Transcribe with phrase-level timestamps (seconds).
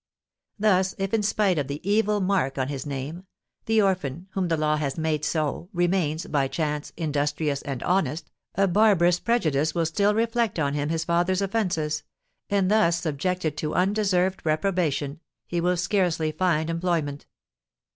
[0.57, 3.27] Thus, if, in spite of the evil mark on his name,
[3.67, 8.67] the orphan, whom the law has made so, remains, by chance, industrious and honest, a
[8.67, 12.01] barbarous prejudice will still reflect on him his father's offences;
[12.49, 17.27] and thus subjected to undeserved reprobation, he will scarcely find employment.